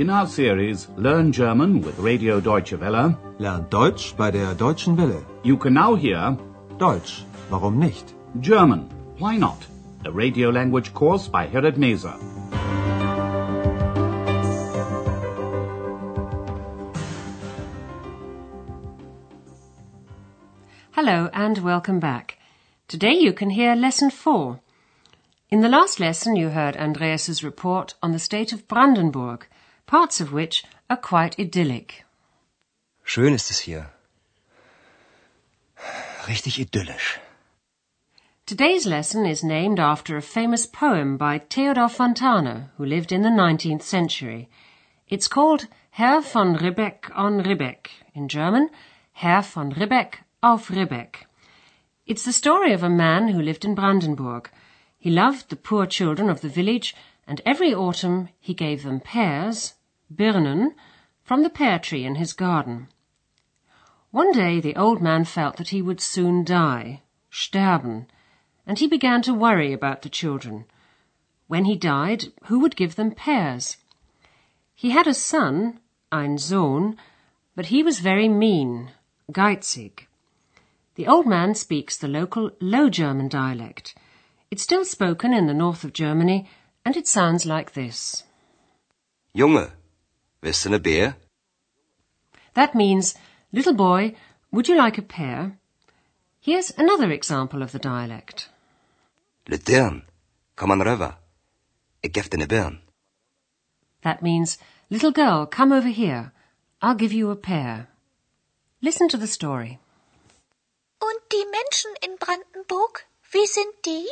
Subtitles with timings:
[0.00, 5.22] In our series Learn German with Radio Deutsche Welle, Lernt Deutsch bei der Deutschen Welle.
[5.42, 6.38] you can now hear
[6.78, 8.14] Deutsch, warum nicht?
[8.40, 9.66] German, Why Not?
[10.06, 12.14] A radio language course by Herrad Meese.
[20.92, 22.38] Hello and welcome back.
[22.88, 24.60] Today you can hear lesson 4.
[25.50, 29.46] In the last lesson you heard Andreas's report on the state of Brandenburg,
[29.90, 32.04] parts of which are quite idyllic.
[33.04, 33.90] Schön ist es hier.
[36.28, 37.18] Richtig idyllisch.
[38.46, 43.30] Today's lesson is named after a famous poem by Theodor Fontane, who lived in the
[43.30, 44.48] 19th century.
[45.08, 48.70] It's called Herr von Ribbeck on Ribbeck, in German,
[49.12, 51.26] Herr von Ribbeck auf Ribbeck.
[52.06, 54.50] It's the story of a man who lived in Brandenburg.
[54.96, 56.94] He loved the poor children of the village,
[57.26, 59.74] and every autumn he gave them pears,
[60.12, 60.74] Birnen,
[61.22, 62.88] from the pear tree in his garden.
[64.10, 68.06] One day the old man felt that he would soon die, sterben,
[68.66, 70.64] and he began to worry about the children.
[71.46, 73.76] When he died, who would give them pears?
[74.74, 75.78] He had a son,
[76.10, 76.96] ein Sohn,
[77.54, 78.90] but he was very mean,
[79.30, 80.06] geizig.
[80.96, 83.94] The old man speaks the local Low German dialect.
[84.50, 86.48] It's still spoken in the north of Germany,
[86.84, 88.24] and it sounds like this.
[89.36, 89.70] Junge,
[90.42, 91.16] willst du ne Beer?
[92.54, 93.14] That means,
[93.52, 94.14] little boy,
[94.50, 95.58] would you like a pear?
[96.40, 98.48] Here's another example of the dialect.
[99.46, 100.02] Ledirn,
[100.56, 101.18] komm an röver.
[102.02, 102.80] Ik gef dir ne Birn.
[104.02, 106.32] That means, little girl, come over here.
[106.80, 107.88] I'll give you a pear.
[108.80, 109.78] Listen to the story.
[110.98, 114.06] Und die Menschen in Brandenburg, wie sind die?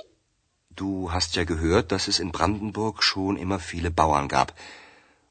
[0.76, 4.54] Du hast ja gehört, dass es in Brandenburg schon immer viele Bauern gab.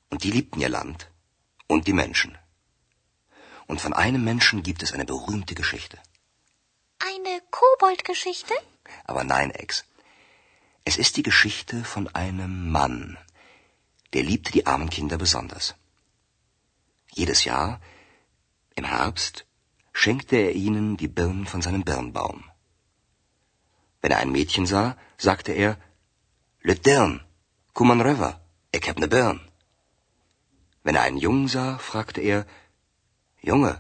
[0.09, 1.09] Und die liebten ihr Land.
[1.67, 2.37] Und die Menschen.
[3.67, 5.97] Und von einem Menschen gibt es eine berühmte Geschichte.
[6.99, 8.53] Eine Koboldgeschichte?
[9.05, 9.83] Aber nein, Ex.
[10.85, 13.17] Es ist die Geschichte von einem Mann,
[14.13, 15.75] der liebte die armen Kinder besonders.
[17.11, 17.81] Jedes Jahr,
[18.75, 19.45] im Herbst,
[19.91, 22.45] schenkte er ihnen die Birnen von seinem Birnbaum.
[24.01, 25.77] Wenn er ein Mädchen sah, sagte er,
[26.61, 27.21] Le Dirn,
[27.73, 28.39] komm an röver,
[28.71, 29.46] ich hab ne Birn.
[30.87, 32.45] Wenn er einen Jungen sah, fragte er,
[33.41, 33.71] Junge,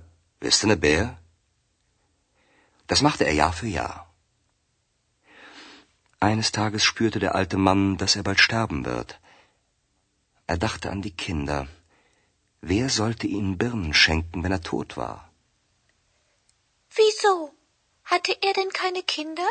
[0.41, 1.17] willst du ne Bär?
[2.87, 4.13] Das machte er Jahr für Jahr.
[6.19, 9.21] Eines Tages spürte der alte Mann, dass er bald sterben wird.
[10.47, 11.69] Er dachte an die Kinder.
[12.59, 15.31] Wer sollte ihnen Birnen schenken, wenn er tot war?
[16.89, 17.53] Wieso?
[18.03, 19.47] Hatte er denn keine Kinder?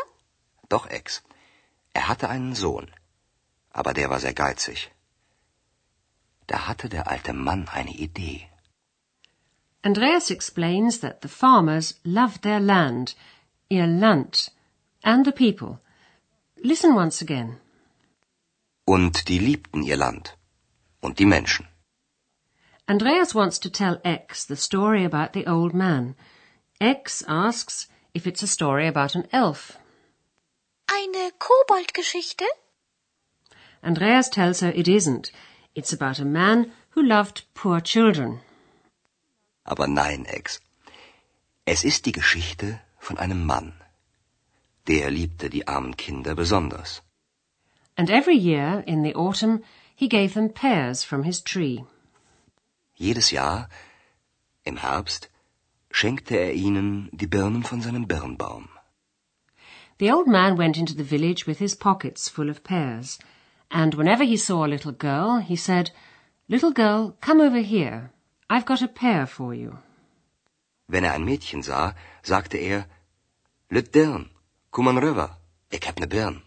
[0.68, 1.22] Doch, Ex.
[1.94, 2.92] Er hatte einen Sohn.
[3.70, 4.90] Aber der war sehr geizig.
[6.46, 8.48] Da hatte der alte Mann eine Idee.
[9.82, 13.14] Andreas explains that the farmers loved their land,
[13.68, 14.50] ihr Land,
[15.02, 15.80] and the people.
[16.62, 17.60] Listen once again.
[18.84, 20.36] Und die liebten ihr Land.
[21.00, 21.66] Und die Menschen.
[22.88, 26.14] Andreas wants to tell Ex the story about the old man.
[26.80, 29.78] Ex asks if it's a story about an elf.
[30.88, 32.46] Eine Koboldgeschichte?
[33.82, 35.32] Andreas tells her it isn't.
[35.76, 38.40] It's about a man who loved poor children.
[39.66, 40.60] Aber nein, Ex.
[41.66, 43.74] Es ist die Geschichte von einem Mann.
[44.86, 47.02] Der liebte die armen Kinder besonders.
[47.98, 49.62] And every year, in the autumn,
[49.94, 51.84] he gave them pears from his tree.
[52.94, 53.68] Jedes Jahr,
[54.64, 55.28] im Herbst,
[55.90, 58.70] schenkte er ihnen die Birnen von seinem Birnbaum.
[59.98, 63.18] The old man went into the village with his pockets full of pears,
[63.70, 65.90] and whenever he saw a little girl, he said,
[66.48, 68.10] Little girl, come over here.
[68.48, 69.78] I've got a pear for you.
[70.88, 72.86] Wenn er ein Mädchen sah, sagte er,
[73.70, 74.30] Lüt Dirn,
[74.70, 75.36] komm an röver,
[75.70, 76.42] ich hab ne Birn.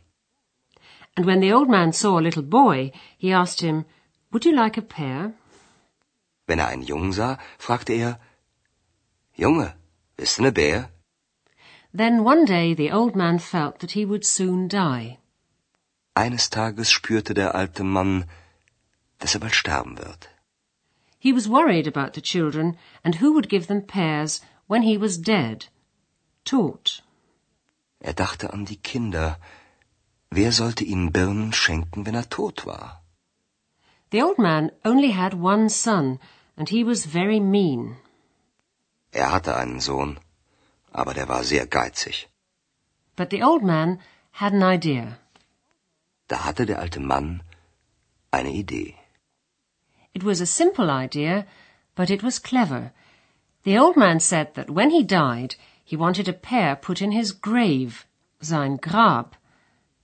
[1.17, 3.85] And when the old man saw a little boy, he asked him,
[4.31, 5.33] Would you like a pear?
[6.47, 8.19] Wenn er einen Jungen sah, fragte er,
[9.35, 9.73] Junge,
[10.17, 10.89] du ne Bär?
[11.93, 15.17] Then one day the old man felt that he would soon die.
[16.23, 18.25] Eines Tages spürte der alte Mann,
[19.19, 20.21] dass er bald sterben wird.
[21.17, 25.21] He was worried about the children and who would give them pears when he was
[25.21, 25.69] dead.
[26.43, 27.03] Tot.
[27.99, 29.37] Er dachte an die Kinder.
[30.29, 33.01] Wer sollte ihnen Birnen schenken, wenn er tot war?
[34.11, 36.19] The old man only had one son,
[36.57, 37.95] and he was very mean.
[39.11, 40.19] Er hatte einen Sohn,
[40.91, 42.27] aber der war sehr geizig.
[43.15, 43.99] But the old man
[44.31, 45.17] had an idea.
[46.29, 47.41] Da hatte der alte Mann
[48.31, 48.95] eine Idee.
[50.13, 51.45] It was a simple idea,
[51.95, 52.91] but it was clever.
[53.63, 57.31] The old man said that when he died, he wanted a pear put in his
[57.31, 58.05] grave,
[58.41, 59.35] sein Grab.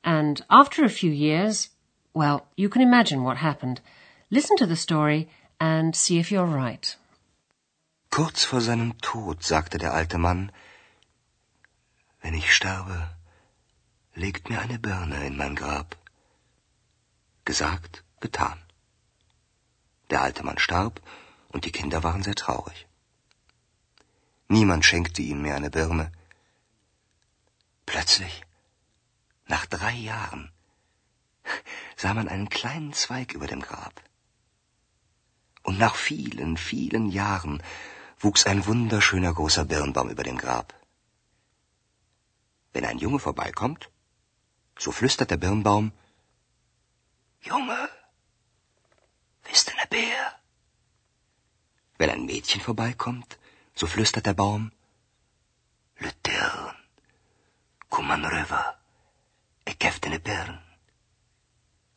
[0.04, 1.70] And after a few years,
[2.14, 3.82] well, you can imagine what happened.
[4.32, 5.30] Listen to the story
[5.60, 6.96] and see if you're right.
[8.10, 10.52] Kurz vor seinem Tod sagte der alte Mann,
[12.22, 13.10] wenn ich sterbe,
[14.16, 15.96] legt mir eine Birne in mein Grab.
[17.46, 18.60] Gesagt, getan.
[20.10, 21.02] Der alte Mann starb
[21.50, 22.88] und die Kinder waren sehr traurig.
[24.48, 26.12] Niemand schenkte ihnen mehr eine Birne.
[27.86, 28.44] Plötzlich,
[29.48, 30.52] nach drei Jahren,
[31.96, 34.02] sah man einen kleinen Zweig über dem Grab.
[35.64, 37.64] Und nach vielen, vielen Jahren
[38.20, 40.74] wuchs ein wunderschöner großer Birnbaum über dem Grab.
[42.74, 43.90] Wenn ein Junge vorbeikommt,
[44.78, 45.92] so flüstert der Birnbaum,
[47.46, 47.90] Junge,
[49.44, 50.24] bist du ne Bär?
[52.00, 53.38] Wenn ein Mädchen vorbeikommt,
[53.76, 54.72] so flüstert der Baum,
[56.00, 56.76] Le Tern,
[57.90, 58.64] komm an rüber,
[59.66, 60.60] ich geb dir ne Birn.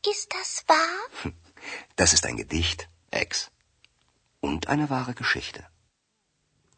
[0.06, 1.32] Ist das wahr?
[1.96, 3.50] Das ist ein Gedicht, Ex.
[4.40, 5.64] Und eine wahre Geschichte.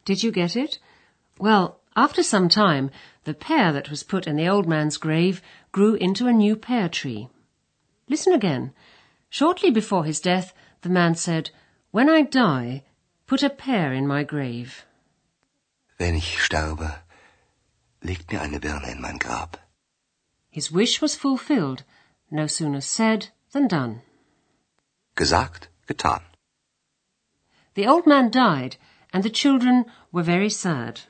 [0.07, 0.81] Did you get it?
[1.39, 2.91] Well, after some time,
[3.25, 5.43] the pear that was put in the old man's grave
[5.73, 7.29] grew into a new pear tree.
[8.11, 8.73] Listen again.
[9.31, 10.53] Shortly before his death,
[10.83, 11.51] the man said,
[11.93, 12.83] When I die,
[13.29, 14.85] put a pear in my grave.
[15.97, 17.03] Wenn ich sterbe,
[18.03, 19.59] legt mir eine Birne in mein Grab.
[20.51, 21.85] His wish was fulfilled,
[22.33, 24.03] no sooner said than done.
[25.15, 26.23] Gesagt, getan.
[27.75, 28.77] The old man died,
[29.13, 31.03] and the children were very sad.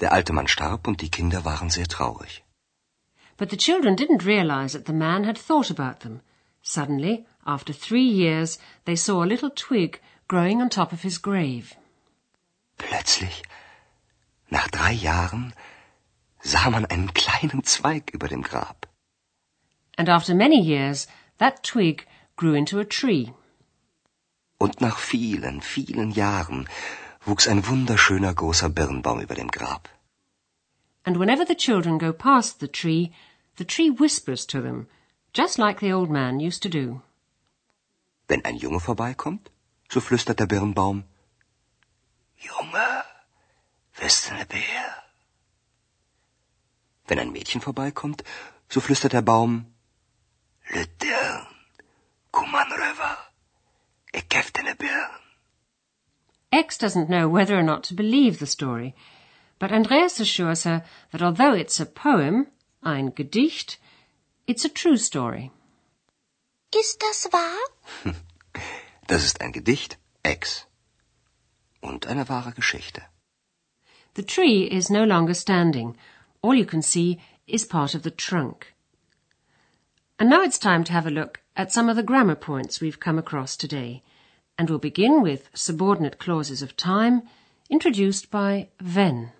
[0.00, 2.42] Der alte Mann starb und die Kinder waren sehr traurig.
[3.40, 6.20] But the children didn't realize that the man had thought about them.
[6.60, 9.98] Suddenly, after three years, they saw a little twig
[10.28, 11.74] growing on top of his grave.
[12.76, 13.42] Plötzlich,
[14.50, 15.54] nach drei Jahren,
[16.42, 18.86] sah man einen kleinen Zweig über dem Grab.
[19.96, 21.06] And after many years,
[21.38, 23.32] that twig grew into a tree.
[24.58, 26.68] Und nach vielen, vielen Jahren
[27.24, 29.88] wuchs ein wunderschöner großer Birnbaum über dem Grab.
[31.06, 33.12] And whenever the children go past the tree,
[33.56, 34.88] the tree whispers to them,
[35.32, 37.02] just like the old man used to do.
[38.28, 39.50] Wenn ein Junge vorbeikommt,
[39.88, 41.04] so flüstert der Birnbaum,
[42.36, 43.04] Junge,
[44.00, 45.02] bist du ne Bär?
[47.06, 48.22] Wenn ein Mädchen vorbeikommt,
[48.68, 49.66] so flüstert der Baum,
[50.72, 51.46] Le Dirn,
[52.30, 53.18] komm an rüber,
[54.12, 55.10] ich geb dir ne Birn.
[56.52, 58.94] Ex doesn't know whether or not to believe the story,
[59.58, 62.46] but Andreas assures her that although it's a poem,
[62.82, 63.78] ein Gedicht,
[64.46, 65.50] it's a true story.
[66.74, 68.14] Ist das wahr?
[69.06, 70.66] Das ist ein Gedicht, Ex.
[71.80, 73.02] Und eine wahre Geschichte.
[74.14, 75.96] The tree is no longer standing.
[76.42, 78.72] All you can see is part of the trunk.
[80.18, 83.00] And now it's time to have a look at some of the grammar points we've
[83.00, 84.02] come across today.
[84.56, 87.22] And we'll begin with subordinate clauses of time,
[87.68, 89.32] introduced by wenn.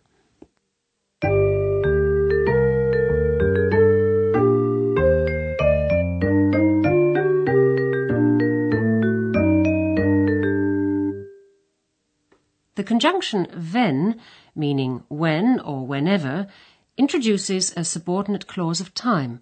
[12.90, 14.20] Conjunction wenn,
[14.56, 16.48] meaning when or whenever,
[16.96, 19.40] introduces a subordinate clause of time.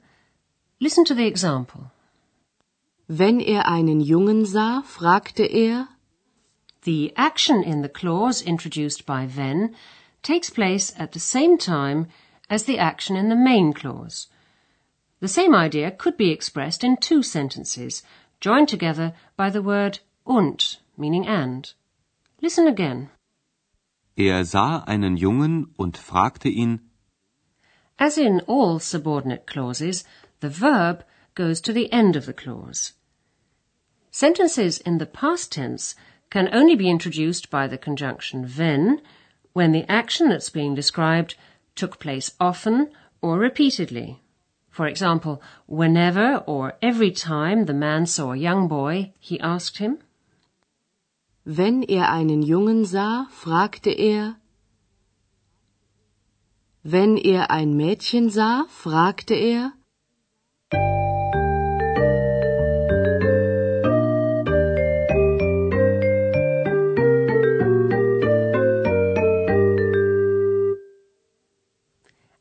[0.81, 1.91] Listen to the example.
[3.09, 5.89] Wenn er einen Jungen sah, fragte er,
[6.83, 9.75] The action in the clause introduced by wenn
[10.23, 12.09] takes place at the same time
[12.51, 14.27] as the action in the main clause.
[15.21, 18.03] The same idea could be expressed in two sentences,
[18.41, 21.73] joined together by the word und, meaning and.
[22.43, 23.09] Listen again.
[24.21, 26.81] Er sah einen Jungen und fragte ihn,
[28.01, 30.05] As in all subordinate clauses,
[30.41, 31.05] the verb
[31.37, 32.95] goes to the end of the clause.
[34.11, 35.95] Sentences in the past tense
[36.31, 39.01] can only be introduced by the conjunction wenn
[39.53, 41.37] when the action that's being described
[41.77, 42.91] took place often
[43.23, 44.21] or repeatedly.
[44.69, 49.99] For example, whenever or every time the man saw a young boy, he asked him.
[51.51, 54.37] Wenn er einen Jungen sah, fragte er,
[56.83, 59.73] wenn er ein Mädchen sah, fragte er,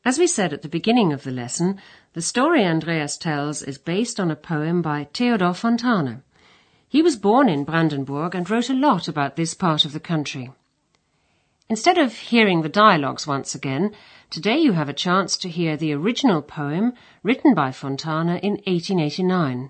[0.04, 1.80] As we said at the beginning of the lesson,
[2.12, 6.22] the story Andreas tells is based on a poem by Theodor Fontane.
[6.88, 10.52] He was born in Brandenburg and wrote a lot about this part of the country.
[11.68, 13.94] Instead of hearing the dialogues once again,
[14.30, 19.68] today you have a chance to hear the original poem written by Fontane in 1889.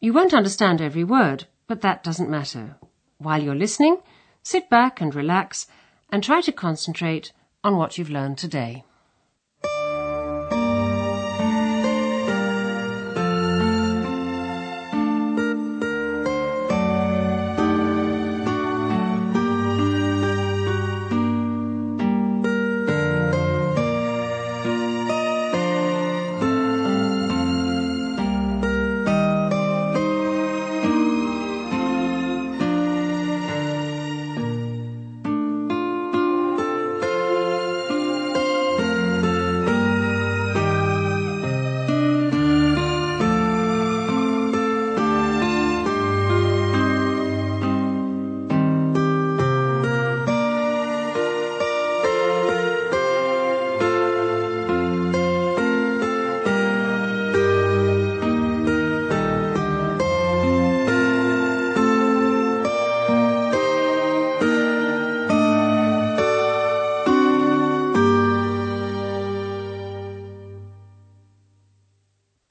[0.00, 2.76] You won't understand every word, but that doesn't matter.
[3.18, 3.98] While you're listening,
[4.42, 5.68] sit back and relax
[6.10, 7.32] and try to concentrate
[7.62, 8.82] on what you've learned today.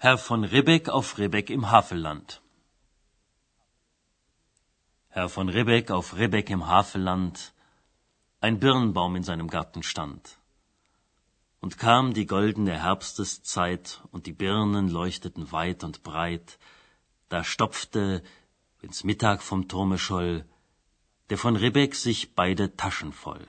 [0.04, 2.42] Herr von Ribbeck auf Ribbeck im Havelland.
[5.10, 7.54] Herr von Ribbeck auf Ribbeck im Havelland,
[8.40, 10.40] ein Birnbaum in seinem Garten stand.
[11.60, 16.58] Und kam die goldene Herbsteszeit, und die Birnen leuchteten weit und breit,
[17.30, 18.24] da stopfte,
[18.80, 20.46] wenn's Mittag vom Turme scholl,
[21.30, 23.48] der von Ribbeck sich beide Taschen voll.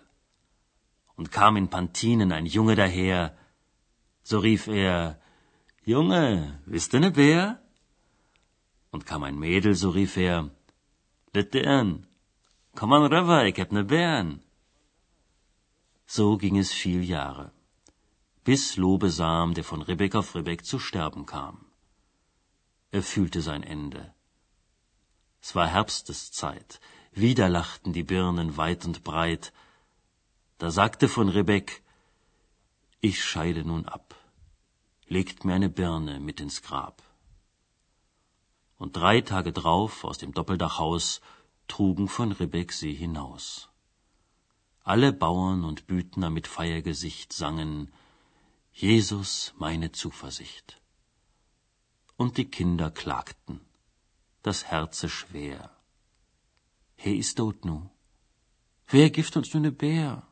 [1.16, 3.34] Und kam in Pantinen ein Junge daher,
[4.22, 5.21] so rief er,
[5.84, 7.60] Junge, bist du ne Bär?
[8.92, 10.48] Und kam ein Mädel, so rief er,
[11.34, 12.06] Litern,
[12.76, 14.44] komm an rüber, ich hab ne Bären.
[16.06, 17.50] So ging es viel Jahre,
[18.44, 21.66] bis Lobesam, der von Ribbeck auf Ribbeck zu sterben kam.
[22.92, 24.14] Er fühlte sein Ende.
[25.40, 29.52] Es war Herbsteszeit, wieder lachten die Birnen weit und breit.
[30.58, 31.82] Da sagte von Ribbeck,
[33.00, 34.21] ich scheide nun ab
[35.16, 37.02] legt mir eine Birne mit ins Grab.
[38.78, 41.20] Und drei Tage drauf aus dem Doppeldachhaus
[41.68, 43.68] trugen von Ribbeck sie hinaus.
[44.82, 47.92] Alle Bauern und Büdner mit Feiergesicht sangen
[48.72, 50.80] Jesus meine Zuversicht.
[52.16, 53.60] Und die Kinder klagten,
[54.42, 55.70] das Herze schwer.
[56.96, 57.90] He ist tot nu.
[58.86, 60.26] Wer gift uns nu ne Bär?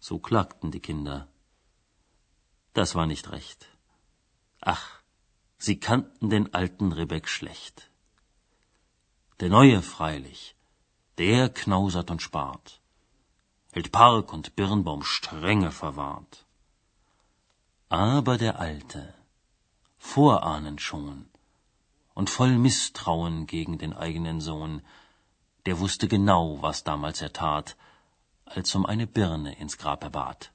[0.00, 1.28] So klagten die Kinder
[2.74, 3.66] das war nicht recht.
[4.60, 4.86] Ach,
[5.58, 7.90] sie kannten den alten Rebek schlecht.
[9.40, 10.56] Der Neue freilich,
[11.18, 12.80] der knausert und spart,
[13.72, 16.44] hält Park und Birnbaum strenge verwahrt.
[17.88, 19.14] Aber der Alte,
[19.98, 21.28] vorahnend schon
[22.14, 24.82] und voll Misstrauen gegen den eigenen Sohn,
[25.66, 27.76] der wusste genau, was damals er tat,
[28.44, 30.53] als um eine Birne ins Grab er bat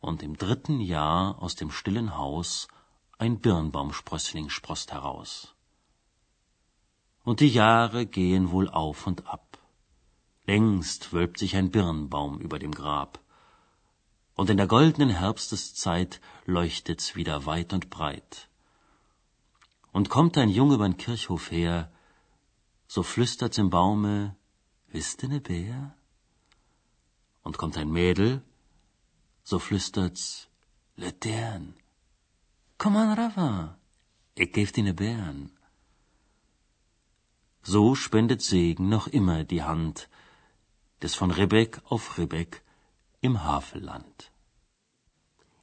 [0.00, 2.68] und im dritten Jahr aus dem stillen Haus
[3.18, 5.54] ein Birnbaumsprössling sproßt heraus.
[7.22, 9.58] Und die Jahre gehen wohl auf und ab.
[10.46, 13.20] Längst wölbt sich ein Birnbaum über dem Grab.
[14.34, 18.48] Und in der goldenen Herbsteszeit leuchtet's wieder weit und breit.
[19.92, 21.92] Und kommt ein Junge übern Kirchhof her,
[22.88, 24.34] so flüstert's im Baume,
[24.88, 25.94] wisst ne Bär?
[27.42, 28.42] Und kommt ein Mädel,
[29.42, 30.48] so flüstert's,
[30.96, 31.74] Letern,
[32.78, 33.76] komm an Rava,
[34.34, 35.50] ich geb dir ne Bären.
[37.62, 40.08] So spendet Segen noch immer die Hand
[41.02, 42.62] des von Ribbeck auf Ribbeck
[43.20, 44.30] im Havelland.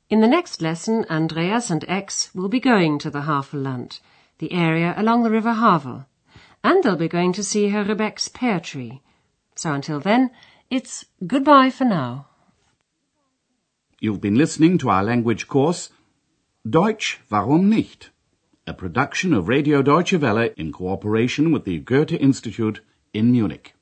[0.09, 3.99] In the next lesson, Andreas and Ex will be going to the Havelland,
[4.37, 6.05] the area along the river Havel,
[6.63, 9.01] and they'll be going to see Herr Ribbeck's pear tree.
[9.55, 10.31] So until then,
[10.69, 12.27] it's goodbye for now.
[13.99, 15.89] You've been listening to our language course
[16.69, 18.11] Deutsch, warum nicht?
[18.67, 23.73] A production of Radio Deutsche Welle in cooperation with the Goethe Institute in Munich.